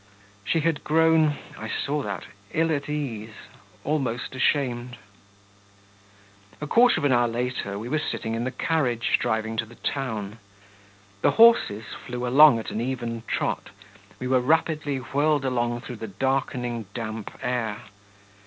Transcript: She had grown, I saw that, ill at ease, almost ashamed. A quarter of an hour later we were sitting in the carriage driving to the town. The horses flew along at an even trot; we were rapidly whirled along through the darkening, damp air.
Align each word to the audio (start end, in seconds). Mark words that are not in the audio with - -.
She 0.43 0.61
had 0.61 0.83
grown, 0.83 1.37
I 1.59 1.69
saw 1.69 2.01
that, 2.01 2.23
ill 2.53 2.71
at 2.71 2.89
ease, 2.89 3.35
almost 3.83 4.33
ashamed. 4.33 4.97
A 6.59 6.65
quarter 6.65 6.99
of 6.99 7.05
an 7.05 7.11
hour 7.11 7.27
later 7.27 7.77
we 7.77 7.87
were 7.87 7.99
sitting 7.99 8.33
in 8.33 8.43
the 8.43 8.49
carriage 8.49 9.19
driving 9.19 9.57
to 9.57 9.65
the 9.67 9.75
town. 9.75 10.39
The 11.21 11.29
horses 11.37 11.83
flew 12.03 12.25
along 12.25 12.57
at 12.57 12.71
an 12.71 12.81
even 12.81 13.21
trot; 13.27 13.69
we 14.17 14.27
were 14.27 14.41
rapidly 14.41 14.97
whirled 14.97 15.45
along 15.45 15.81
through 15.81 15.97
the 15.97 16.07
darkening, 16.07 16.87
damp 16.95 17.29
air. 17.43 17.81